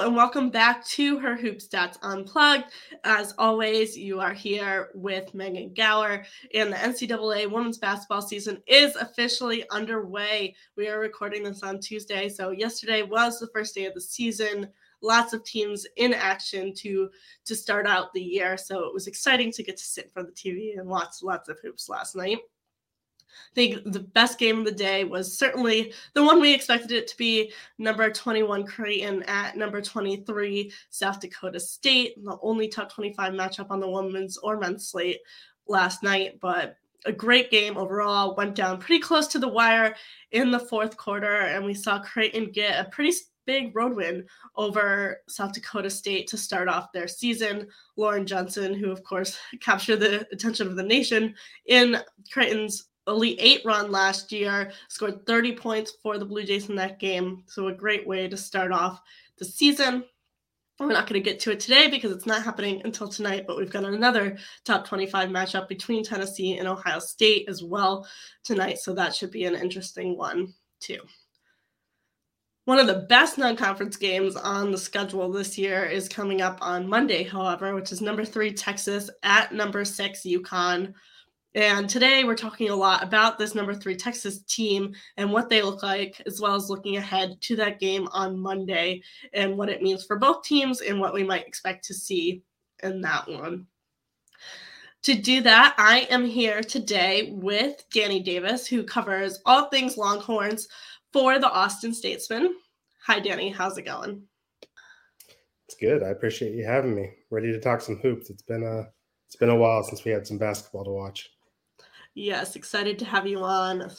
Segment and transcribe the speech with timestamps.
[0.00, 2.64] And welcome back to her Hoop Stats Unplugged.
[3.04, 6.24] As always, you are here with Megan Gauer,
[6.54, 10.56] and the NCAA women's basketball season is officially underway.
[10.78, 14.66] We are recording this on Tuesday, so yesterday was the first day of the season.
[15.02, 17.10] Lots of teams in action to
[17.44, 20.28] to start out the year, so it was exciting to get to sit in front
[20.30, 22.38] of the TV and watch lots of hoops last night.
[23.32, 27.06] I think the best game of the day was certainly the one we expected it
[27.08, 33.32] to be number 21 Creighton at number 23 South Dakota State, the only top 25
[33.32, 35.20] matchup on the women's or men's slate
[35.66, 38.36] last night, but a great game overall.
[38.36, 39.94] Went down pretty close to the wire
[40.30, 43.12] in the fourth quarter, and we saw Creighton get a pretty
[43.44, 44.24] big road win
[44.56, 47.66] over South Dakota State to start off their season.
[47.96, 51.34] Lauren Jensen, who of course captured the attention of the nation
[51.66, 51.98] in
[52.30, 57.00] Creighton's Elite Eight run last year, scored 30 points for the Blue Jays in that
[57.00, 57.42] game.
[57.46, 59.00] So, a great way to start off
[59.38, 60.04] the season.
[60.78, 63.56] We're not going to get to it today because it's not happening until tonight, but
[63.56, 68.06] we've got another top 25 matchup between Tennessee and Ohio State as well
[68.44, 68.78] tonight.
[68.78, 71.00] So, that should be an interesting one, too.
[72.64, 76.58] One of the best non conference games on the schedule this year is coming up
[76.60, 80.94] on Monday, however, which is number three Texas at number six UConn.
[81.54, 85.60] And today we're talking a lot about this number three Texas team and what they
[85.60, 89.02] look like, as well as looking ahead to that game on Monday
[89.34, 92.42] and what it means for both teams and what we might expect to see
[92.82, 93.66] in that one.
[95.02, 100.68] To do that, I am here today with Danny Davis, who covers all things Longhorns
[101.12, 102.54] for the Austin Statesman.
[103.06, 103.50] Hi, Danny.
[103.50, 104.22] How's it going?
[105.66, 106.02] It's good.
[106.02, 107.10] I appreciate you having me.
[107.30, 108.30] Ready to talk some hoops.
[108.30, 108.88] It's been a
[109.26, 111.30] it's been a while since we had some basketball to watch.
[112.14, 113.90] Yes, excited to have you on.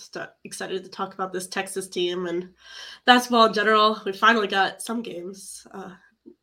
[0.44, 2.50] Excited to talk about this Texas team and
[3.06, 4.00] basketball in general.
[4.06, 5.90] We finally got some games uh,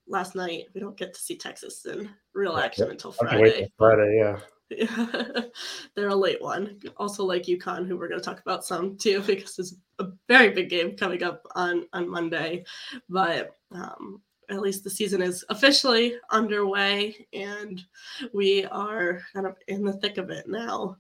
[0.09, 0.65] last night.
[0.75, 3.71] We don't get to see Texas in real action until Friday.
[3.79, 4.41] Friday, yeah.
[5.95, 6.81] They're a late one.
[6.97, 10.51] Also, like UConn, who we're going to talk about some too, because there's a very
[10.51, 12.65] big game coming up on on Monday.
[13.09, 17.81] But um, at least the season is officially underway, and
[18.33, 20.97] we are kind of in the thick of it now.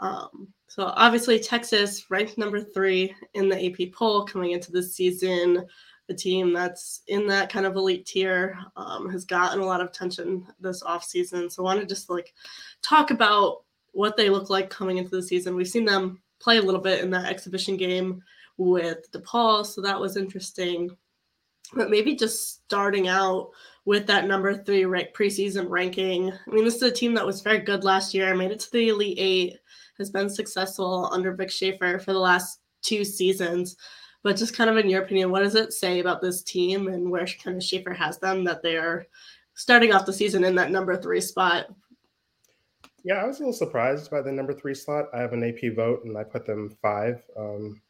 [0.00, 5.66] Um, so obviously Texas ranked number three in the AP poll coming into this season.
[6.08, 9.88] A team that's in that kind of elite tier um, has gotten a lot of
[9.88, 11.52] attention this offseason.
[11.52, 12.34] So I want to just like
[12.82, 13.62] talk about
[13.92, 15.54] what they look like coming into the season.
[15.54, 18.22] We've seen them play a little bit in that exhibition game
[18.56, 20.90] with DePaul, so that was interesting.
[21.74, 23.50] But maybe just starting out
[23.84, 26.32] with that number three rank preseason ranking.
[26.32, 28.72] I mean, this is a team that was very good last year, made it to
[28.72, 29.58] the Elite Eight,
[30.00, 33.76] has been successful under Vic Schaefer for the last two seasons.
[34.22, 37.10] But just kind of in your opinion, what does it say about this team and
[37.10, 39.06] where kind of Schaefer has them that they are
[39.54, 41.66] starting off the season in that number three spot?
[43.02, 45.06] Yeah, I was a little surprised by the number three slot.
[45.14, 47.22] I have an AP vote and I put them five.
[47.38, 47.80] Um,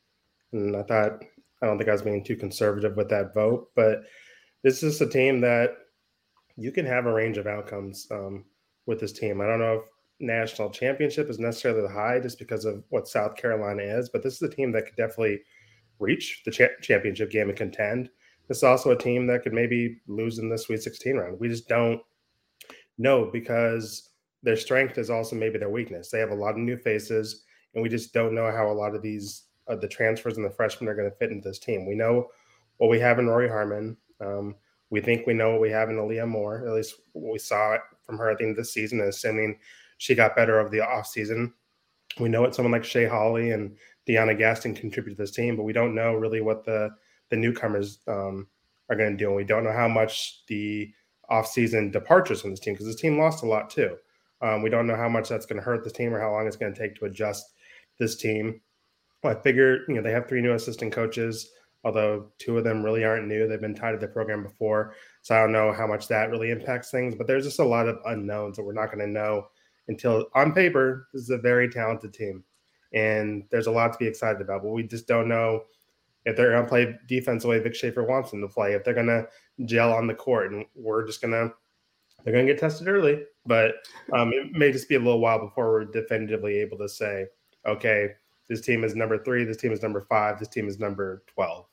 [0.53, 1.25] and I thought,
[1.63, 4.03] I don't think I was being too conservative with that vote, but
[4.63, 5.71] this is a team that
[6.57, 8.45] you can have a range of outcomes um,
[8.87, 9.41] with this team.
[9.41, 9.83] I don't know if
[10.21, 14.35] national championship is necessarily the high just because of what South Carolina is, but this
[14.35, 15.41] is a team that could definitely
[15.99, 18.11] reach the cha- championship game and contend.
[18.49, 21.41] This is also a team that could maybe lose in the Sweet 16 round.
[21.41, 22.01] We just don't
[22.99, 24.11] know because
[24.43, 26.11] their strength is also maybe their weakness.
[26.11, 27.45] They have a lot of new faces,
[27.75, 30.51] and we just don't know how a lot of these uh, the transfers and the
[30.51, 31.87] freshmen are going to fit into this team.
[31.87, 32.29] We know
[32.79, 33.97] what we have in Rori Harmon.
[34.21, 34.57] Um,
[34.91, 36.67] we think we know what we have in Aaliyah Moore.
[36.67, 39.59] At least we saw from her at the end of the season, assuming
[40.01, 41.53] she got better over the offseason.
[42.19, 43.77] We know what someone like Shay Holle and
[44.09, 46.89] DeYona Gaston contribute to this team, but we don't know really what the
[47.29, 48.49] the newcomers um,
[48.89, 49.29] are going to do.
[49.29, 50.91] And we don't know how much the
[51.31, 53.95] offseason departures from this team because this team lost a lot too.
[54.41, 56.47] Um, we don't know how much that's going to hurt this team or how long
[56.47, 57.53] it's going to take to adjust
[57.99, 58.59] this team.
[59.23, 61.51] Well, I figure you know they have three new assistant coaches
[61.85, 63.49] although two of them really aren't new.
[63.49, 64.95] They've been tied to the program before.
[65.23, 67.89] So I don't know how much that really impacts things, but there's just a lot
[67.89, 69.49] of unknowns that we're not going to know
[69.89, 72.45] until on paper, this is a very talented team.
[72.93, 75.65] And there's a lot to be excited about, but we just don't know
[76.25, 78.85] if they're going to play defense the way Vic Schaefer wants them to play, if
[78.85, 79.27] they're going to
[79.65, 80.53] gel on the court.
[80.53, 81.55] And we're just going to,
[82.25, 83.75] they're going to get tested early, but
[84.13, 87.27] um, it may just be a little while before we're definitively able to say,
[87.67, 88.11] okay,
[88.49, 91.65] this team is number three, this team is number five, this team is number 12.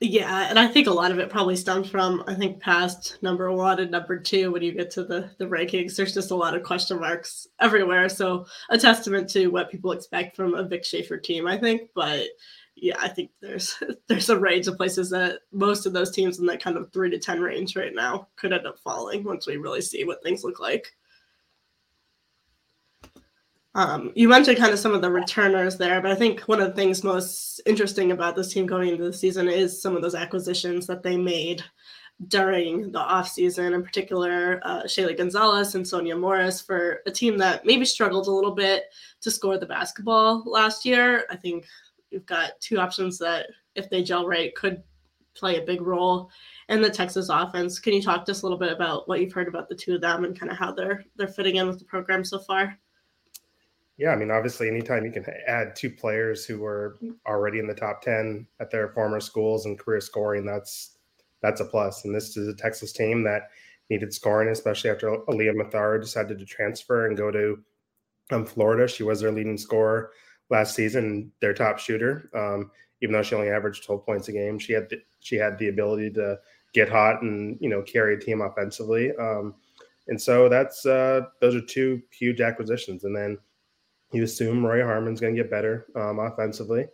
[0.00, 3.50] Yeah, and I think a lot of it probably stems from I think past number
[3.52, 5.96] one and number two when you get to the the rankings.
[5.96, 8.08] There's just a lot of question marks everywhere.
[8.08, 11.90] So a testament to what people expect from a Vic Schaefer team, I think.
[11.94, 12.26] But
[12.76, 16.46] yeah, I think there's there's a range of places that most of those teams in
[16.46, 19.56] that kind of three to ten range right now could end up falling once we
[19.56, 20.92] really see what things look like.
[23.76, 26.68] Um, you mentioned kind of some of the returners there, but I think one of
[26.68, 30.14] the things most interesting about this team going into the season is some of those
[30.14, 31.62] acquisitions that they made
[32.28, 37.66] during the offseason, in particular, uh, Shaylee Gonzalez and Sonya Morris for a team that
[37.66, 38.84] maybe struggled a little bit
[39.20, 41.24] to score the basketball last year.
[41.28, 41.66] I think
[42.10, 44.84] you've got two options that, if they gel right, could
[45.34, 46.30] play a big role
[46.68, 47.80] in the Texas offense.
[47.80, 49.96] Can you talk to us a little bit about what you've heard about the two
[49.96, 52.78] of them and kind of how they're they're fitting in with the program so far?
[53.96, 56.96] Yeah, I mean, obviously, anytime you can add two players who were
[57.26, 60.98] already in the top ten at their former schools and career scoring, that's
[61.42, 62.04] that's a plus.
[62.04, 63.50] And this is a Texas team that
[63.90, 67.58] needed scoring, especially after Aliyah Matharu decided to transfer and go to
[68.32, 68.88] um, Florida.
[68.88, 70.10] She was their leading scorer
[70.50, 72.30] last season, their top shooter.
[72.34, 72.70] Um,
[73.02, 75.68] even though she only averaged 12 points a game, she had the, she had the
[75.68, 76.38] ability to
[76.72, 79.12] get hot and you know carry a team offensively.
[79.16, 79.54] Um,
[80.08, 83.04] and so that's uh, those are two huge acquisitions.
[83.04, 83.38] And then
[84.14, 86.86] you assume Rori Harmon's going to get better um, offensively.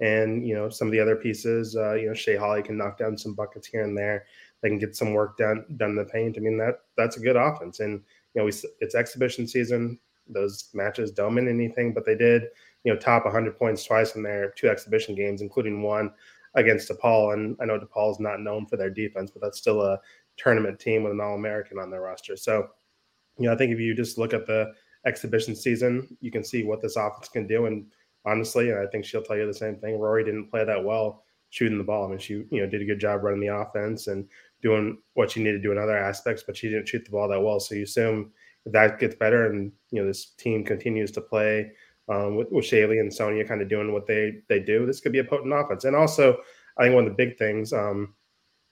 [0.00, 2.98] And, you know, some of the other pieces, uh, you know, Shay Holle can knock
[2.98, 4.24] down some buckets here and there.
[4.60, 6.36] They can get some work done done in the paint.
[6.36, 7.80] I mean, that that's a good offense.
[7.80, 8.02] And,
[8.34, 9.98] you know, we, it's exhibition season.
[10.28, 12.44] Those matches don't mean anything, but they did,
[12.84, 16.12] you know, top 100 points twice in their two exhibition games, including one
[16.54, 17.34] against DePaul.
[17.34, 20.00] And I know DePaul is not known for their defense, but that's still a
[20.36, 22.36] tournament team with an All American on their roster.
[22.36, 22.68] So,
[23.38, 24.72] you know, I think if you just look at the
[25.06, 27.66] exhibition season, you can see what this offense can do.
[27.66, 27.86] And
[28.24, 29.98] honestly, and I think she'll tell you the same thing.
[29.98, 32.06] Rori didn't play that well shooting the ball.
[32.06, 34.26] I mean, she you know did a good job running the offense and
[34.62, 37.28] doing what she needed to do in other aspects, but she didn't shoot the ball
[37.28, 37.60] that well.
[37.60, 38.32] So you assume
[38.66, 41.72] that gets better and you know this team continues to play
[42.08, 45.12] um, with, with Shaylee and Sonya kind of doing what they they do, this could
[45.12, 45.84] be a potent offense.
[45.84, 46.38] And also,
[46.78, 48.14] I think one of the big things um,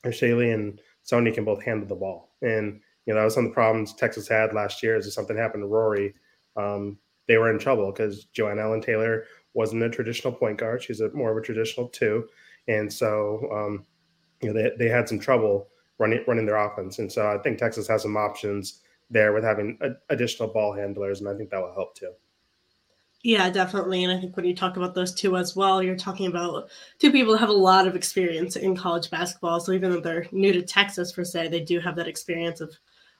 [0.05, 3.51] Shaylee and Sonya can both handle the ball and you know, that was some of
[3.51, 4.97] the problems Texas had last year.
[4.97, 6.15] Is if something happened to Rori,
[6.57, 10.83] um, they were in trouble because Joanne Allen-Taylor wasn't a traditional point guard.
[10.83, 12.29] She's a more of a traditional two,
[12.69, 13.87] and so um,
[14.41, 16.99] you know they they had some trouble running running their offense.
[16.99, 18.81] And so I think Texas has some options
[19.11, 22.13] there with having a, additional ball handlers, and I think that will help too.
[23.23, 24.03] Yeah, definitely.
[24.03, 27.13] And I think when you talk about those two as well, you're talking about two
[27.13, 29.61] people have a lot of experience in college basketball.
[29.61, 32.75] So even though they're new to Texas per se, they do have that experience of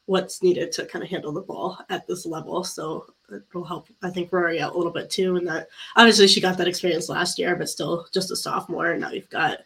[0.07, 2.65] what's needed to kind of handle the ball at this level.
[2.65, 5.37] So it will help, I think, Rori out a little bit too.
[5.37, 8.91] And that obviously she got that experience last year, but still just a sophomore.
[8.91, 9.59] And now you've got,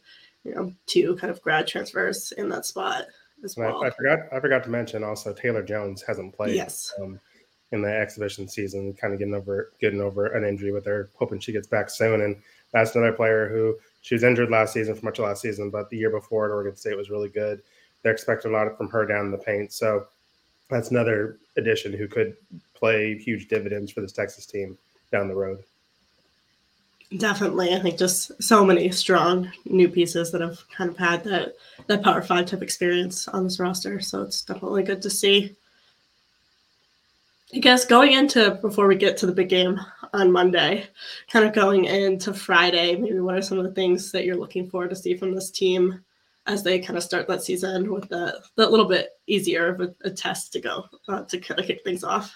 [0.45, 3.07] you know, two kind of grad transfers in that spot
[3.43, 3.83] as well.
[3.83, 6.57] I, I, forgot, I forgot to mention also Taylor Jones hasn't played.
[6.57, 6.93] Yes.
[7.00, 7.21] Um,
[7.73, 11.41] in the exhibition season, kind of getting over getting over an injury with her, hoping
[11.41, 12.21] she gets back soon.
[12.21, 12.37] And
[12.73, 15.91] that's another player who she was injured last season for much of last season, but
[15.91, 17.62] the year before at Oregon State was really good.
[18.03, 19.73] They're expecting a lot from her down in the paint.
[19.73, 20.07] So
[20.75, 22.37] that's another addition who could
[22.75, 24.76] play huge dividends for this Texas team
[25.12, 25.62] down the road.
[27.16, 27.73] Definitely.
[27.75, 31.54] I think just so many strong new pieces that have kind of had that
[31.87, 34.00] that power five type experience on this roster.
[34.00, 35.54] So it's definitely good to see.
[37.54, 39.81] I guess going into before we get to the big game
[40.12, 40.88] on Monday,
[41.31, 44.69] kind of going into Friday, maybe what are some of the things that you're looking
[44.69, 46.02] forward to see from this team
[46.47, 49.95] as they kind of start that season with that that little bit easier of a,
[50.05, 52.35] a test to go uh, to kind of kick things off.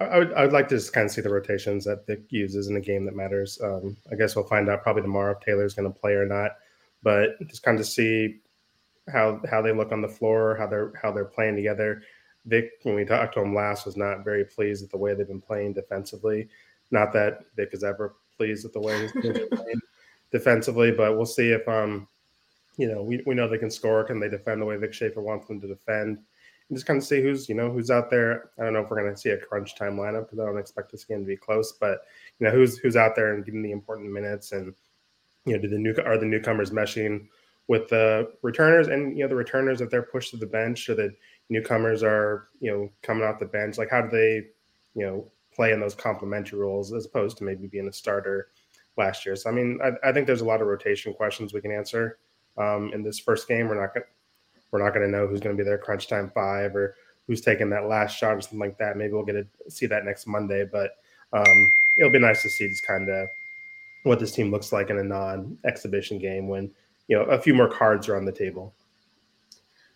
[0.00, 2.68] I would, I would like to just kind of see the rotations that Vic uses
[2.68, 3.60] in a game that matters.
[3.62, 6.52] Um, I guess we'll find out probably tomorrow if Taylor's going to play or not,
[7.02, 8.40] but just kind of see
[9.12, 12.02] how how they look on the floor, how they're how they're playing together.
[12.46, 15.28] Vic, when we talked to him last, was not very pleased with the way they've
[15.28, 16.48] been playing defensively.
[16.90, 19.80] Not that Vic is ever pleased with the way he's been playing
[20.32, 22.08] defensively, but we'll see if um,
[22.76, 24.04] you know, we, we know they can score.
[24.04, 26.18] Can they defend the way Vic Schaefer wants them to defend?
[26.68, 28.50] And just kind of see who's, you know, who's out there.
[28.58, 30.58] I don't know if we're going to see a crunch time lineup because I don't
[30.58, 32.02] expect this game to be close, but
[32.38, 34.74] you know, who's who's out there and getting the important minutes and
[35.44, 37.26] you know, do the new are the newcomers meshing
[37.68, 40.94] with the returners and you know the returners if they're pushed to the bench or
[40.94, 41.14] the
[41.48, 44.42] newcomers are you know coming off the bench like how do they
[44.94, 48.48] you know play in those complementary roles as opposed to maybe being a starter
[48.96, 51.60] last year so i mean i, I think there's a lot of rotation questions we
[51.60, 52.18] can answer
[52.58, 54.04] um, in this first game we're not going
[54.70, 56.94] we're not to know who's going to be their crunch time five or
[57.26, 60.04] who's taking that last shot or something like that maybe we'll get to see that
[60.04, 60.96] next monday but
[61.32, 63.28] um, it'll be nice to see just kind of
[64.02, 66.70] what this team looks like in a non exhibition game when
[67.08, 68.72] you know a few more cards are on the table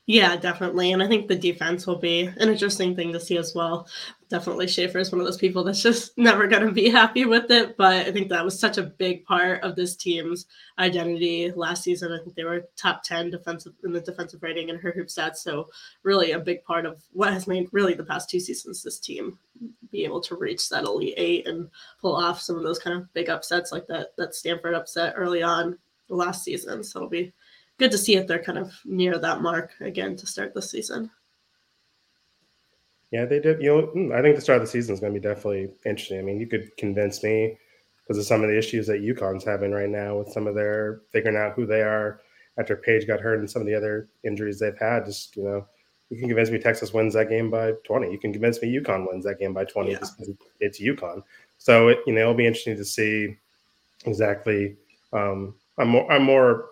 [0.07, 0.93] yeah, definitely.
[0.93, 3.89] And I think the defense will be an interesting thing to see as well.
[4.29, 7.51] Definitely Schaefer is one of those people that's just never going to be happy with
[7.51, 7.77] it.
[7.77, 10.47] But I think that was such a big part of this team's
[10.79, 12.13] identity last season.
[12.13, 15.37] I think they were top 10 defensive in the defensive rating in her hoop stats.
[15.37, 15.69] So,
[16.03, 19.39] really, a big part of what has made really the past two seasons this team
[19.91, 23.13] be able to reach that elite eight and pull off some of those kind of
[23.15, 25.79] big upsets like that, that Stanford upset early on
[26.09, 26.83] last season.
[26.83, 27.33] So, it'll be
[27.79, 31.11] good to see if they're kind of near that mark again to start the season.
[33.13, 33.63] Yeah, they did.
[33.63, 35.71] You know, hmm, I think the start of the season is going to be definitely
[35.85, 36.19] interesting.
[36.19, 37.57] I mean, you could convince me
[38.03, 41.03] because of some of the issues that UConn's having right now with some of their
[41.13, 42.21] figuring out who they are
[42.59, 45.05] after Paige got hurt and some of the other injuries they've had.
[45.05, 45.67] Just you know,
[46.11, 48.11] you can convince me Texas wins that game by twenty.
[48.11, 49.93] You can convince me UConn wins that game by twenty.
[49.93, 50.01] Yeah.
[50.61, 51.23] it's UConn.
[51.59, 53.37] So it, you know, it'll be interesting to see
[54.05, 54.77] exactly.
[55.13, 56.11] Um, I'm more.
[56.11, 56.67] I'm more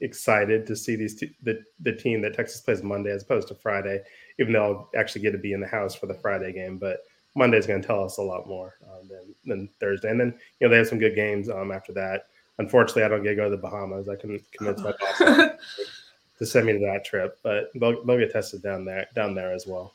[0.00, 3.54] excited to see these t- the the team that Texas plays Monday as opposed to
[3.54, 4.02] Friday,
[4.38, 6.78] even though I'll actually get to be in the house for the Friday game.
[6.78, 7.00] But
[7.34, 10.10] Monday is going to tell us a lot more uh, than than Thursday.
[10.10, 12.26] And then you know they have some good games um, after that.
[12.58, 14.08] Unfortunately, I don't get to go to the Bahamas.
[14.08, 15.18] I can convince my boss
[16.38, 19.52] to send me to that trip, but they'll they'll get tested down there down there
[19.52, 19.94] as well.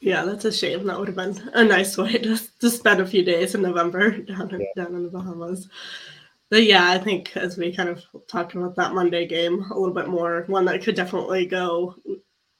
[0.00, 0.84] Yeah, that's a shame.
[0.86, 4.10] That would have been a nice way to, to spend a few days in November
[4.18, 4.84] down yeah.
[4.84, 5.68] down in the Bahamas
[6.52, 9.94] but yeah, I think as we kind of talked about that Monday game a little
[9.94, 11.94] bit more, one that could definitely go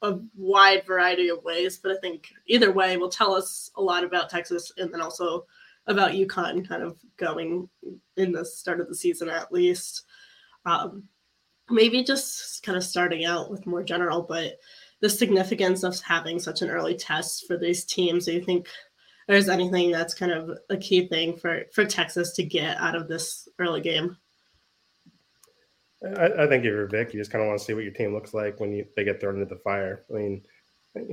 [0.00, 1.76] a wide variety of ways.
[1.76, 5.44] But I think either way will tell us a lot about Texas and then also
[5.88, 7.68] about UConn kind of going
[8.16, 10.06] in the start of the season at least.
[10.64, 11.04] Um,
[11.68, 14.54] maybe just kind of starting out with more general, but
[15.00, 18.25] the significance of having such an early test for these teams.
[18.25, 18.68] Do you think
[19.28, 23.08] there's anything that's kind of a key thing for for Texas to get out of
[23.08, 24.16] this early game?
[26.04, 27.92] I, I think if you're Vic, you just kind of want to see what your
[27.92, 30.04] team looks like when you, they get thrown into the fire.
[30.10, 30.42] I mean,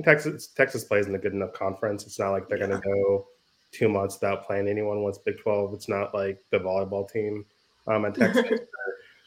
[0.04, 2.04] Texas Texas plays in a good enough conference.
[2.04, 2.66] It's not like they're yeah.
[2.66, 3.26] going to go
[3.72, 5.72] two months without playing anyone once Big Twelve.
[5.74, 7.44] It's not like the volleyball team
[7.86, 8.60] um, at Texas.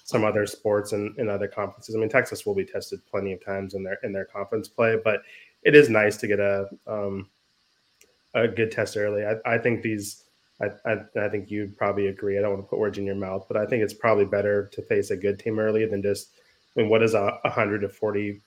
[0.04, 1.96] some other sports and in other conferences.
[1.96, 4.98] I mean, Texas will be tested plenty of times in their in their conference play,
[5.04, 5.22] but
[5.64, 7.30] it is nice to get a um,
[8.34, 9.26] a good test early.
[9.26, 10.24] I, I think these,
[10.62, 12.38] I, I, I think you'd probably agree.
[12.38, 14.70] I don't want to put words in your mouth, but I think it's probably better
[14.74, 16.30] to face a good team early than just,
[16.76, 18.42] I mean, what is a 140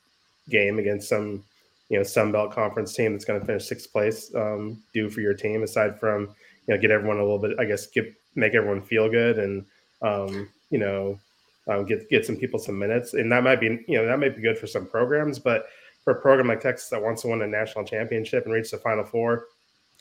[0.49, 1.45] game against some,
[1.89, 5.21] you know, Sun Belt Conference team that's going to finish sixth place um, do for
[5.21, 6.35] your team aside from,
[6.67, 9.65] you know, get everyone a little bit, I guess, get, make everyone feel good and,
[10.03, 11.19] um, you know,
[11.69, 14.37] um, get get some people some minutes, and that might be you know that might
[14.37, 15.67] be good for some programs, but
[16.05, 18.79] for a program like Texas that wants to win a national championship and reach the
[18.79, 19.47] Final Four,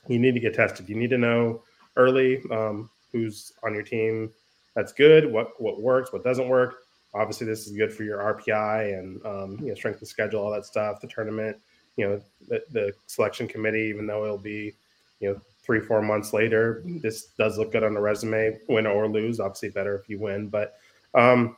[0.07, 0.89] you need to get tested.
[0.89, 1.63] You need to know
[1.95, 4.31] early um, who's on your team
[4.75, 6.75] that's good, what what works, what doesn't work.
[7.13, 10.51] Obviously, this is good for your RPI and um, you know strength of schedule, all
[10.51, 10.99] that stuff.
[10.99, 11.57] The tournament,
[11.95, 14.73] you know, the, the selection committee, even though it'll be
[15.21, 19.07] you know three four months later, this does look good on the resume, win or
[19.07, 19.39] lose.
[19.39, 20.75] Obviously, better if you win, but
[21.13, 21.57] Um,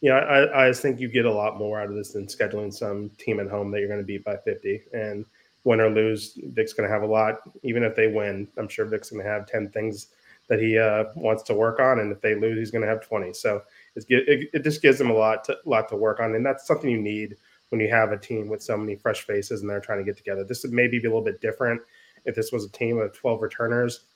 [0.00, 2.72] you know, I, I think you get a lot more out of this than scheduling
[2.72, 4.82] some team at home that you're going to beat by 50.
[4.94, 5.26] And
[5.64, 7.36] win or lose, Vic's going to have a lot.
[7.62, 10.08] Even if they win, I'm sure Vic's going to have 10 things
[10.48, 12.00] that he uh, wants to work on.
[12.00, 13.32] And if they lose, he's going to have 20.
[13.34, 13.62] So
[13.94, 16.34] it, it just gives them a lot to, lot to work on.
[16.34, 17.36] And that's something you need
[17.68, 20.16] when you have a team with so many fresh faces and they're trying to get
[20.16, 20.44] together.
[20.44, 21.80] This would maybe be a little bit different
[22.24, 24.06] if this was a team of 12 returners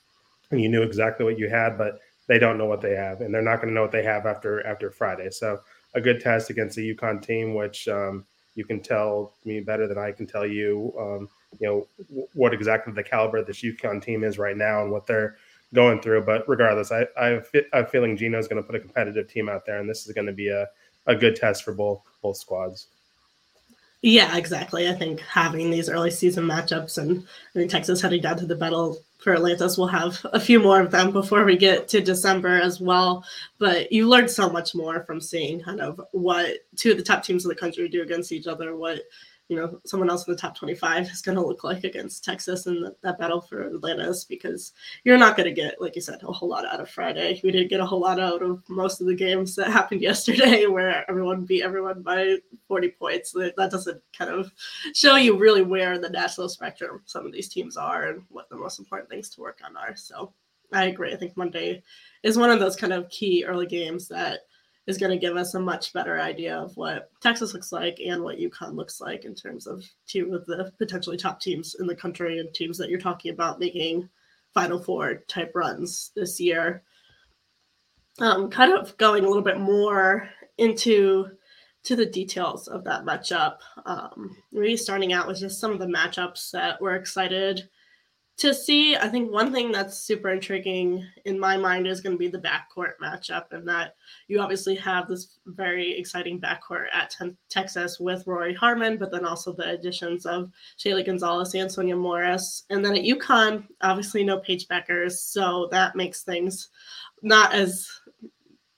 [0.51, 3.35] and you knew exactly what you had, but they don't know what they have, and
[3.35, 5.31] they're not going to know what they have after after Friday.
[5.31, 5.61] So
[5.95, 8.25] a good test against the UConn team, which um,
[8.55, 10.95] you can tell me better than I can tell you.
[10.99, 11.29] Um,
[11.61, 11.87] you know
[12.35, 15.37] what exactly the caliber of this UConn team is right now and what they're
[15.73, 16.23] going through.
[16.25, 19.29] But regardless, I, I have, I have a feeling Gino's going to put a competitive
[19.29, 20.69] team out there, and this is going to be a,
[21.07, 22.89] a good test for both both squads.
[24.07, 24.87] Yeah, exactly.
[24.87, 28.55] I think having these early season matchups and I mean Texas heading down to the
[28.55, 32.61] battle for Atlantis, we'll have a few more of them before we get to December
[32.61, 33.25] as well.
[33.59, 37.25] But you learn so much more from seeing kind of what two of the top
[37.25, 39.01] teams in the country do against each other, what
[39.49, 42.67] you know someone else in the top 25 is going to look like against texas
[42.67, 44.73] and that battle for atlantis because
[45.05, 47.41] you're not going to get like you said a whole lot out of friday.
[47.43, 50.67] We didn't get a whole lot out of most of the games that happened yesterday
[50.67, 52.37] where everyone beat everyone by
[52.69, 53.33] 40 points.
[53.33, 54.53] That, that doesn't kind of
[54.95, 58.57] show you really where the national spectrum some of these teams are and what the
[58.57, 59.97] most important things to work on are.
[59.97, 60.33] So
[60.73, 61.13] i agree.
[61.13, 61.83] I think monday
[62.23, 64.41] is one of those kind of key early games that
[64.87, 68.23] is going to give us a much better idea of what Texas looks like and
[68.23, 71.95] what UConn looks like in terms of two of the potentially top teams in the
[71.95, 74.09] country and teams that you're talking about making
[74.53, 76.83] Final Four type runs this year.
[78.21, 81.31] Um, kind of going a little bit more into
[81.85, 83.57] to the details of that matchup.
[83.85, 87.69] Um, maybe starting out with just some of the matchups that we're excited
[88.37, 92.19] to see, I think one thing that's super intriguing in my mind is going to
[92.19, 93.95] be the backcourt matchup, and that
[94.27, 97.17] you obviously have this very exciting backcourt at
[97.49, 102.65] Texas with Rori Harmon, but then also the additions of Shaylee Gonzalez and Sonya Morris.
[102.71, 106.71] And then at UConn, obviously no Paige Bueckers, so that makes things
[107.23, 107.89] not as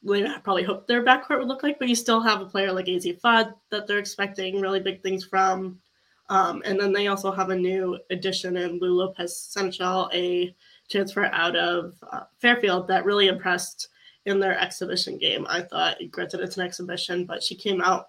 [0.02, 2.86] they probably hoped their backcourt would look like, but you still have a player like
[2.86, 5.80] Azzi Fudd that they're expecting really big things from.
[6.28, 10.54] Um, and then they also have a new addition in Lou Lopez Senechal, a
[10.90, 13.88] transfer out of uh, Fairfield that really impressed
[14.24, 15.46] in their exhibition game.
[15.48, 18.08] I thought, granted, it's an exhibition, but she came out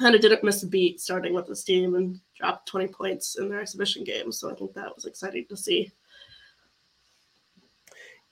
[0.00, 3.48] kind of didn't miss a beat starting with this team and dropped 20 points in
[3.48, 4.32] their exhibition game.
[4.32, 5.92] So I think that was exciting to see.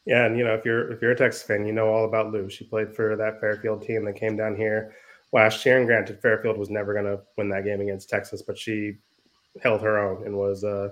[0.07, 2.33] Yeah, and you know, if you're if you're a Texas fan, you know all about
[2.33, 2.49] Lou.
[2.49, 4.95] She played for that Fairfield team that came down here
[5.33, 5.77] last year.
[5.77, 8.97] And granted, Fairfield was never going to win that game against Texas, but she
[9.63, 10.91] held her own and was, uh,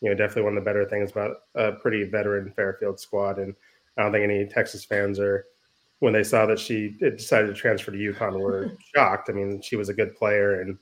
[0.00, 3.38] you know, definitely one of the better things about a pretty veteran Fairfield squad.
[3.38, 3.54] And
[3.96, 5.46] I don't think any Texas fans are,
[6.00, 9.28] when they saw that she decided to transfer to UConn, were shocked.
[9.28, 10.78] I mean, she was a good player, and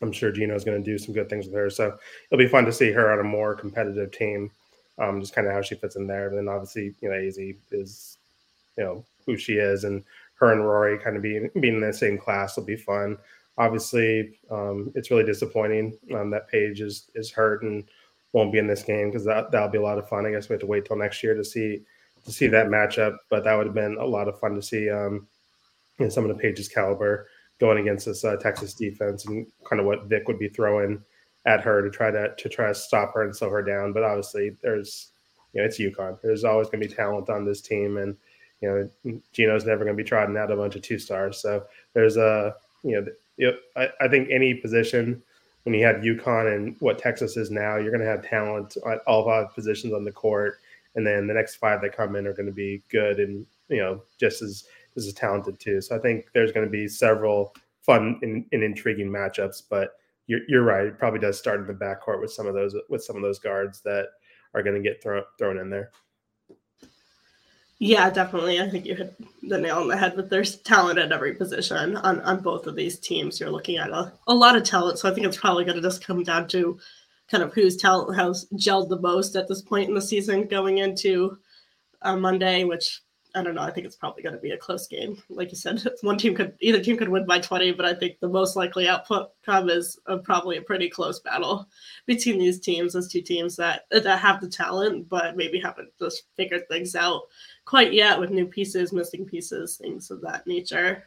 [0.00, 1.68] I'm sure Gino's going to do some good things with her.
[1.68, 1.98] So
[2.30, 4.50] it'll be fun to see her on a more competitive team,
[4.98, 6.28] um, just kind of how she fits in there.
[6.28, 8.18] And then obviously, you know, Azzi is,
[8.78, 11.92] you know, who she is, and her and Rory kind of being being in the
[11.92, 13.18] same class will be fun
[13.58, 17.84] obviously, um, it's really disappointing um, that Paige is is hurt and
[18.32, 20.26] won't be in this game because that that'll be a lot of fun.
[20.26, 21.82] I guess we have to wait till next year to see
[22.24, 24.88] to see that matchup, but that would have been a lot of fun to see
[24.88, 25.26] um,
[26.08, 27.26] some of the Paige's caliber
[27.58, 31.02] going against this uh, Texas defense and kind of what Vic would be throwing
[31.46, 33.92] at her to try to to try to stop her and slow her down.
[33.92, 35.12] But obviously, there's
[35.52, 36.20] you know it's UConn.
[36.22, 38.16] There's always going to be talent on this team, and
[38.60, 38.68] you
[39.04, 41.40] know Gino's never going to be trotting out a bunch of two stars.
[41.40, 43.06] So there's a you know
[43.38, 45.22] Yep, I, I think any position
[45.64, 48.98] when you have UConn and what Texas is now, you're going to have talent at
[49.06, 50.58] all five positions on the court,
[50.94, 53.78] and then the next five that come in are going to be good and you
[53.78, 54.64] know just as
[54.96, 55.80] as talented too.
[55.80, 60.40] So I think there's going to be several fun and, and intriguing matchups, but you're,
[60.48, 60.86] you're right.
[60.86, 63.38] It probably does start in the backcourt with some of those with some of those
[63.38, 64.06] guards that
[64.54, 65.90] are going to get thrown thrown in there.
[67.84, 68.60] Yeah, definitely.
[68.60, 71.96] I think you hit the nail on the head But there's talent at every position
[71.96, 73.40] on, on both of these teams.
[73.40, 75.00] You're looking at a, a lot of talent.
[75.00, 76.78] So I think it's probably going to just come down to
[77.28, 80.78] kind of whose talent has gelled the most at this point in the season going
[80.78, 81.36] into
[82.02, 83.00] uh, Monday, which
[83.34, 83.62] I don't know.
[83.62, 85.16] I think it's probably going to be a close game.
[85.30, 88.20] Like you said, one team could either team could win by 20, but I think
[88.20, 89.28] the most likely outcome
[89.70, 91.66] is a, probably a pretty close battle
[92.06, 96.24] between these teams as two teams that that have the talent, but maybe haven't just
[96.36, 97.22] figured things out
[97.64, 101.04] quite yet with new pieces, missing pieces, things of that nature.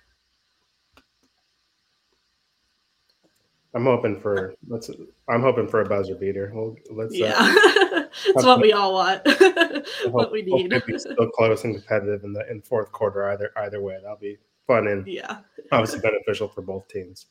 [3.76, 4.90] I'm hoping for let's.
[5.28, 6.50] I'm hoping for a buzzer beater.
[6.56, 7.14] Well, let's.
[7.14, 7.95] Uh, yeah, uh,
[8.34, 9.22] that's what we all want.
[10.08, 10.70] what we need.
[10.86, 13.30] Be so close and competitive in the in fourth quarter.
[13.30, 15.40] Either either way, that'll be fun and yeah,
[15.72, 17.28] obviously beneficial for both teams.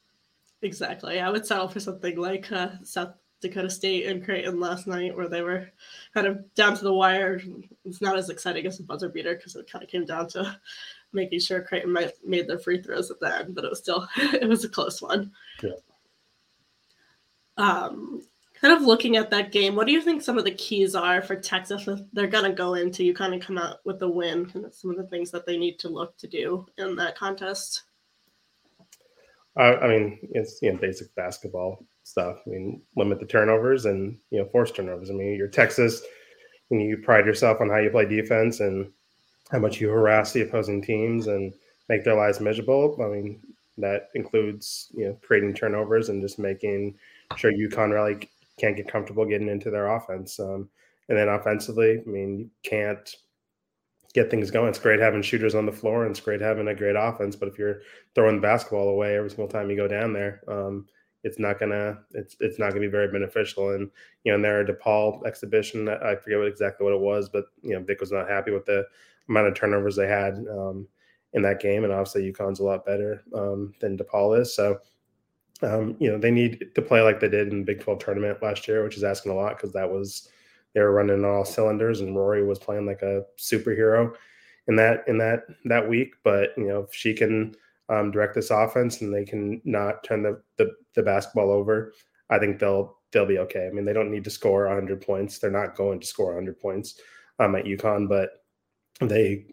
[0.63, 1.21] Exactly.
[1.21, 5.29] I would settle for something like uh, South Dakota State and Creighton last night, where
[5.29, 5.69] they were
[6.15, 7.41] kind of down to the wire.
[7.85, 10.59] It's not as exciting as a buzzer beater because it kind of came down to
[11.13, 14.09] making sure Creighton might, made their free throws at the end, but it was still
[14.17, 15.31] it was a close one.
[15.63, 15.71] Yeah.
[17.57, 18.23] Um,
[18.65, 21.21] kind of looking at that game, what do you think some of the keys are
[21.21, 21.87] for Texas?
[21.87, 24.73] if They're going to go into you kind of come out with a win, and
[24.73, 27.83] some of the things that they need to look to do in that contest.
[29.59, 32.39] Uh, I mean, it's you know basic basketball stuff.
[32.47, 35.11] I mean, limit the turnovers and you know force turnovers.
[35.11, 36.01] I mean, you're Texas,
[36.71, 38.91] and you pride yourself on how you play defense and
[39.53, 41.53] how much you harass the opposing teams and
[41.91, 42.97] make their lives miserable.
[43.05, 43.43] I mean,
[43.77, 46.95] that includes you know creating turnovers and just making
[47.37, 50.39] sure UConn really can't get comfortable getting into their offense.
[50.39, 50.69] Um,
[51.09, 53.15] and then offensively, I mean, you can't
[54.15, 54.69] get things going.
[54.69, 57.37] It's great having shooters on the floor and it's great having a great offense.
[57.37, 57.83] But if you're
[58.15, 60.87] throwing the basketball away every single time you go down there, um,
[61.25, 63.71] it's not gonna it's it's not gonna be very beneficial.
[63.71, 63.91] And
[64.23, 67.75] you know, in their DePaul exhibition, I forget what, exactly what it was, but you
[67.75, 68.85] know, Vic was not happy with the
[69.29, 70.87] amount of turnovers they had um,
[71.33, 71.83] in that game.
[71.85, 74.55] And obviously, UConn's a lot better um, than DePaul is.
[74.55, 74.79] So
[75.65, 78.43] um, you know, they need to play like they did in the Big 12 tournament
[78.43, 80.29] last year, which is asking a lot because that was
[80.75, 84.15] they were running all cylinders and Rori was playing like a superhero
[84.67, 86.15] in that in that that week.
[86.23, 87.55] But you know, if she can
[87.89, 91.93] um, direct this offense and they can not turn the, the the basketball over,
[92.31, 93.67] I think they'll they'll be okay.
[93.67, 95.39] I mean, they don't need to score 100 points.
[95.39, 97.01] They're not going to score 100 points
[97.39, 98.31] um, at UConn, but
[99.01, 99.47] they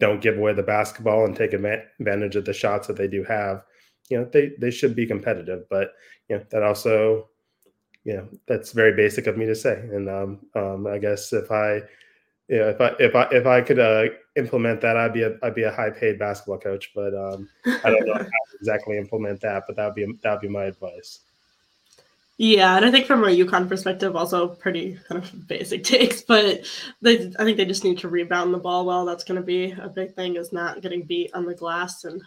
[0.00, 3.64] don't give away the basketball and take advantage of the shots that they do have
[4.12, 5.94] you know they they should be competitive but
[6.28, 7.28] you know that also
[8.04, 11.50] you know that's very basic of me to say and um, um i guess if
[11.50, 11.80] i
[12.48, 14.04] you know, if i if i if i could uh
[14.36, 17.48] implement that i'd be a i'd be a high paid basketball coach but um
[17.84, 20.48] i don't know how to exactly implement that but that would be that would be
[20.48, 21.20] my advice
[22.38, 26.66] yeah, and I think from a UConn perspective, also pretty kind of basic takes, but
[27.00, 29.04] they I think they just need to rebound the ball well.
[29.04, 32.20] That's going to be a big thing is not getting beat on the glass and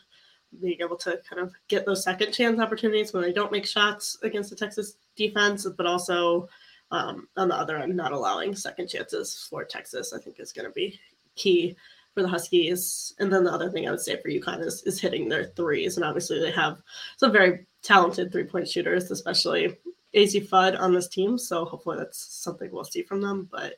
[0.61, 4.17] being able to kind of get those second chance opportunities when they don't make shots
[4.23, 6.49] against the Texas defense, but also
[6.91, 10.67] um, on the other end, not allowing second chances for Texas, I think is going
[10.67, 10.99] to be
[11.35, 11.75] key
[12.13, 13.13] for the Huskies.
[13.19, 15.97] And then the other thing I would say for UConn is, is hitting their threes.
[15.97, 16.81] And obviously they have
[17.17, 19.77] some very talented three point shooters, especially
[20.15, 21.37] Azzi Fudd on this team.
[21.37, 23.49] So hopefully that's something we'll see from them.
[23.51, 23.73] But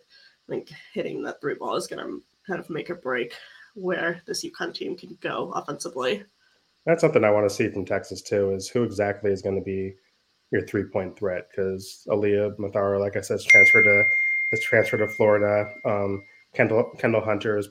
[0.47, 3.33] I think hitting that three ball is going to kind of make or break
[3.73, 6.23] where this UConn team can go offensively.
[6.87, 8.51] That's something I want to see from Texas too.
[8.51, 9.93] Is who exactly is going to be
[10.51, 11.49] your three point threat?
[11.51, 14.05] Because Aliyah Matharu, like I said, is transferred to
[14.53, 15.69] is transferred to Florida.
[15.83, 16.23] Um,
[16.55, 17.67] Kyndall Kyndall Hunter is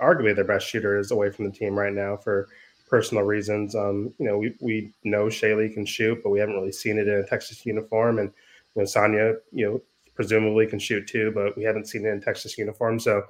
[0.00, 2.46] arguably their best shooter is away from the team right now for
[2.88, 3.74] personal reasons.
[3.74, 7.08] Um, you know, we, we know Shaylee can shoot, but we haven't really seen it
[7.08, 8.20] in a Texas uniform.
[8.20, 8.30] And
[8.76, 9.82] you know, Sonya, you know,
[10.14, 13.00] presumably can shoot too, but we haven't seen it in Texas uniform.
[13.00, 13.24] So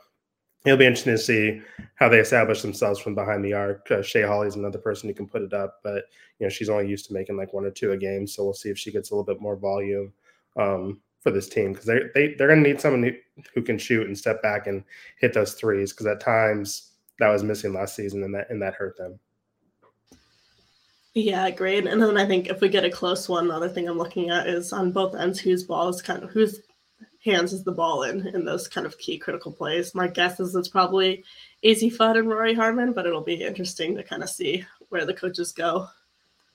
[0.66, 1.62] it'll be interesting to see
[1.94, 3.90] how they establish themselves from behind the arc.
[3.90, 6.04] Uh, Shay Holle's another person who can put it up, but
[6.38, 8.26] you know she's only used to making like one or two a game.
[8.26, 10.12] So we'll see if she gets a little bit more volume
[10.56, 13.12] um, for this team because they they they're going to need someone who,
[13.54, 14.84] who can shoot and step back and
[15.18, 18.74] hit those threes because at times that was missing last season and that and that
[18.74, 19.18] hurt them.
[21.14, 21.86] Yeah, great.
[21.86, 24.28] And then I think if we get a close one, the other thing I'm looking
[24.28, 26.60] at is on both ends whose ball is kind of whose
[27.26, 29.94] hands is the ball in in those kind of key critical plays.
[29.94, 31.24] My guess is it's probably
[31.62, 35.12] Azzi Fudd and Rori Harmon, but it'll be interesting to kind of see where the
[35.12, 35.88] coaches go.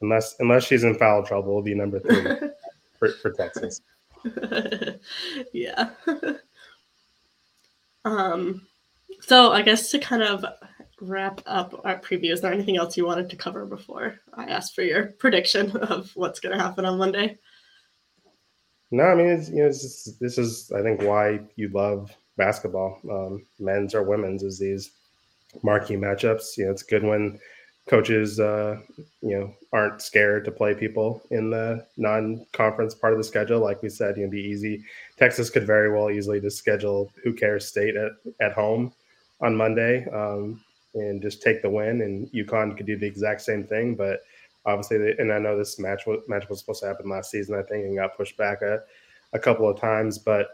[0.02, 2.50] Unless unless she's in foul trouble, it'll be number three
[3.00, 3.82] for, for Texas.
[5.54, 5.90] yeah.
[8.06, 8.66] um.
[9.20, 10.44] So I guess to kind of
[11.00, 14.74] wrap up our preview, is there anything else you wanted to cover before I ask
[14.74, 17.38] for your prediction of what's going to happen on Monday?
[18.92, 22.12] No, I mean, it's, you know, it's just, this is, I think, why you love
[22.38, 24.92] basketball, um, men's or women's, is these
[25.64, 26.58] marquee matchups.
[26.58, 27.40] You know, it's good when
[27.88, 28.78] coaches, uh,
[29.22, 33.62] you know, aren't scared to play people in the non-conference part of the schedule.
[33.62, 34.84] Like we said, you know, be easy.
[35.18, 38.94] Texas could very well easily just schedule who cares state at, at home
[39.40, 40.62] on Monday um,
[40.96, 42.02] and just take the win.
[42.02, 44.22] And UConn could do the exact same thing, but
[44.66, 47.56] obviously, they, and I know this match was, match was supposed to happen last season,
[47.56, 48.80] I think, and got pushed back a,
[49.34, 50.18] a couple of times.
[50.18, 50.50] But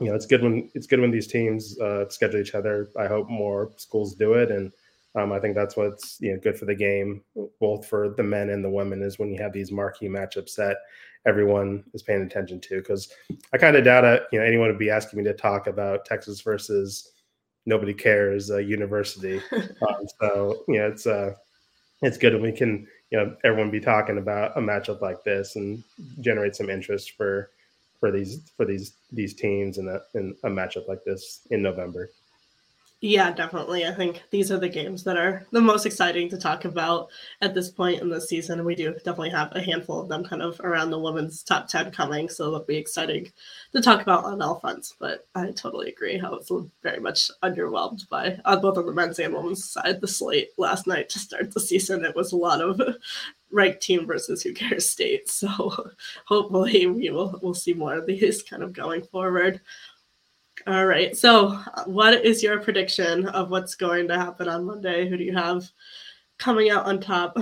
[0.00, 2.90] you know, it's good when it's good when these teams uh, schedule each other.
[2.98, 4.72] I hope more schools do it, and
[5.14, 7.22] um, I think that's what's you know good for the game,
[7.60, 10.78] both for the men and the women, is when you have these marquee matchups that
[11.26, 12.76] everyone is paying attention to.
[12.76, 13.12] Because
[13.52, 14.24] I kind of doubt it.
[14.32, 17.12] You know, anyone would be asking me to talk about Texas versus
[17.64, 19.40] nobody cares uh, university.
[19.52, 21.32] um, so you know, it's uh,
[22.02, 25.56] it's good when we can, you know, everyone be talking about a matchup like this
[25.56, 25.82] and
[26.20, 27.50] generate some interest for
[28.00, 32.10] for these for these these teams in a in a matchup like this in November.
[33.02, 33.86] Yeah, definitely.
[33.86, 37.08] I think these are the games that are the most exciting to talk about
[37.42, 38.58] at this point in the season.
[38.58, 41.68] And we do definitely have a handful of them kind of around the women's top
[41.68, 42.30] 10 coming.
[42.30, 43.30] So it'll be exciting
[43.72, 44.94] to talk about on all fronts.
[44.98, 46.16] But I totally agree.
[46.16, 46.50] how it's
[46.82, 50.86] very much underwhelmed by on both on the men's and women's side the slate last
[50.86, 52.02] night to start the season.
[52.02, 52.80] It was a lot of
[53.52, 55.28] ranked team versus who cares state.
[55.30, 55.90] So
[56.24, 59.60] hopefully we will we'll see more of these kind of going forward.
[60.66, 61.16] All right.
[61.16, 65.08] So, what is your prediction of what's going to happen on Monday?
[65.08, 65.70] Who do you have
[66.38, 67.36] coming out on top?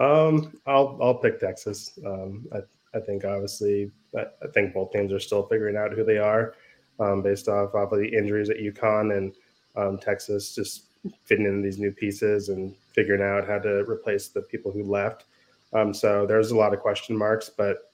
[0.00, 1.98] Um, I'll I'll pick Texas.
[2.06, 2.60] Um, I
[2.96, 6.54] I think obviously I, I think both teams are still figuring out who they are,
[6.98, 9.34] um, based off off of the injuries at UConn and
[9.76, 10.84] um, Texas just
[11.24, 15.24] fitting in these new pieces and figuring out how to replace the people who left.
[15.72, 17.92] Um, so there's a lot of question marks, but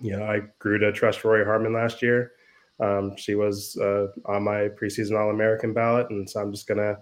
[0.00, 2.32] you know I grew to trust Rori Harmon last year.
[2.80, 6.96] Um, she was uh, on my preseason All American ballot, and so I'm just gonna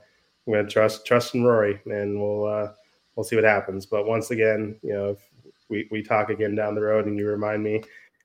[0.46, 2.72] I'm gonna trust trust in Rori, and we'll uh,
[3.16, 3.86] we'll see what happens.
[3.86, 5.18] But once again, you know, if
[5.68, 7.82] we we talk again down the road, and you remind me,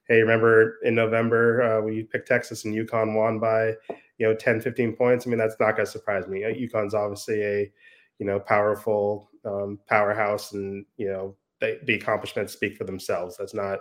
[0.07, 3.73] hey, remember in November uh, you picked Texas and UConn won by
[4.17, 5.25] you know 10, 15 points?
[5.25, 6.41] I mean, that's not gonna surprise me.
[6.41, 7.71] UConn's obviously a
[8.19, 13.37] you know powerful um, powerhouse, and you know the accomplishments speak for themselves.
[13.37, 13.79] That's not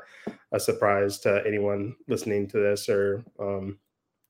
[0.53, 3.79] a surprise to anyone listening to this, or um,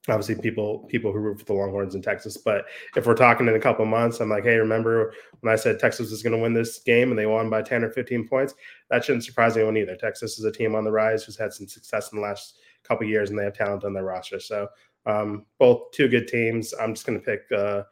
[0.09, 2.37] obviously people people who root for the Longhorns in Texas.
[2.37, 2.65] But
[2.97, 6.11] if we're talking in a couple months, I'm like, hey, remember when I said Texas
[6.11, 8.55] is going to win this game and they won by 10 or 15 points?
[8.91, 9.97] That shouldn't surprise anyone either.
[9.97, 13.07] Texas is a team on the rise who's had some success in the last couple
[13.07, 14.41] years, and they have talent on their roster.
[14.41, 14.69] So
[15.07, 16.75] um, both two good teams.
[16.81, 17.43] I'm just going to pick.
[17.57, 17.83] Uh,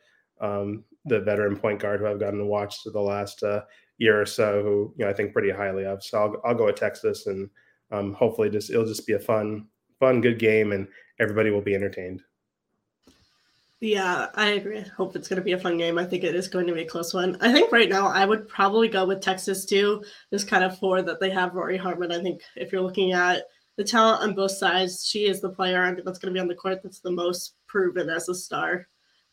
[0.40, 3.62] um, the veteran point guard who I've gotten to watch the last uh,
[4.04, 6.04] year or so, who you know I think pretty highly of.
[6.04, 7.48] So I'll I'll go with Texas, and
[7.90, 9.66] um, hopefully just it'll just be a fun
[9.98, 10.86] fun good game, and
[11.18, 12.22] everybody will be entertained.
[13.80, 14.78] Yeah, I agree.
[14.78, 15.98] I hope it's going to be a fun game.
[15.98, 17.36] I think it is going to be a close one.
[17.40, 21.02] I think right now I would probably go with Texas too, just kind of for
[21.02, 22.12] that they have Rori Hartman.
[22.12, 23.42] I think if you're looking at
[23.76, 26.54] the talent on both sides, she is the player that's going to be on the
[26.54, 28.86] court that's the most proven as a star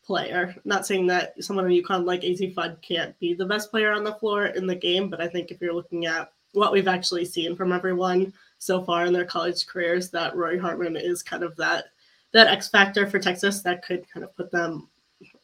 [0.04, 0.54] player.
[0.64, 4.04] Not saying that someone on UConn like Azzi Fudd can't be the best player on
[4.04, 7.24] the floor in the game, but I think if you're looking at what we've actually
[7.24, 11.56] seen from everyone so far in their college careers, that Rori Hartman is kind of
[11.56, 11.86] that
[12.32, 14.88] that X factor for Texas that could kind of put them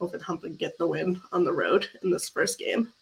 [0.01, 2.93] over the hump and get the win on the road in this first game.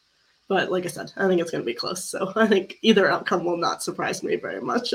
[0.49, 2.05] But like I said, I think it's going to be close.
[2.05, 4.93] So I think either outcome will not surprise me very much.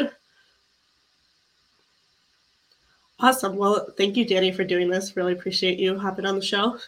[3.21, 3.55] Awesome.
[3.55, 5.15] Well, thank you, Danny, for doing this.
[5.15, 6.79] Really appreciate you hopping on the show.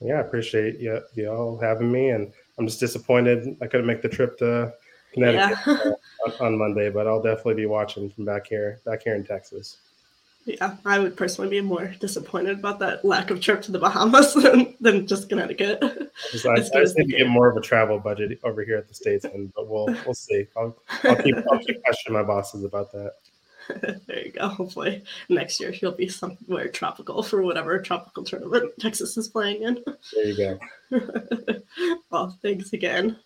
[0.00, 4.02] Yeah, I appreciate you, you all having me, and I'm just disappointed I couldn't make
[4.02, 4.72] the trip to
[5.12, 5.92] Connecticut yeah.
[6.26, 9.76] on, on, Monday, but I'll definitely be watching from back here, back here in Texas.
[10.46, 14.32] Yeah, I would personally be more disappointed about that lack of trip to the Bahamas
[14.42, 15.80] than, than just Connecticut.
[16.32, 18.88] Just, I, I just need to get more of a travel budget over here at
[18.88, 20.46] the States, and but we'll we'll see.
[20.56, 23.12] I'll, I'll keep I'll keep questioning my bosses about that.
[24.06, 24.48] there you go.
[24.48, 29.84] Hopefully next year he'll be somewhere tropical for whatever tropical tournament Texas is playing in.
[30.12, 30.58] There you
[30.90, 31.02] go.
[32.10, 33.18] well, thanks again.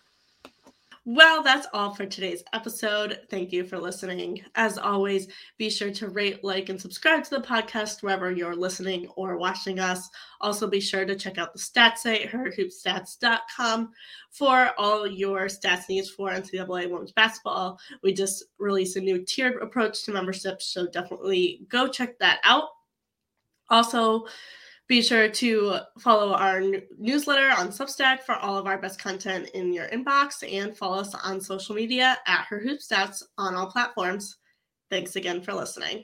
[1.07, 3.19] Well, that's all for today's episode.
[3.29, 4.41] Thank you for listening.
[4.55, 5.27] As always,
[5.59, 9.79] be sure to rate, like, and subscribe to the podcast wherever you're listening or watching
[9.79, 10.09] us.
[10.41, 13.91] Also, be sure to check out the stats site, herhoopstats.com,
[14.31, 17.79] for all your stats needs for NCAA women's basketball.
[18.01, 22.69] We just released a new tiered approach to membership, so definitely go check that out.
[23.69, 24.25] Also,
[24.87, 26.61] be sure to follow our
[26.97, 31.15] newsletter on Substack for all of our best content in your inbox and follow us
[31.15, 34.37] on social media at Her Hoop Stats on all platforms.
[34.91, 36.03] Thanks again for listening.